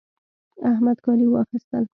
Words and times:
احمد 0.71 0.97
کالي 1.05 1.25
واخيستل 1.27 1.85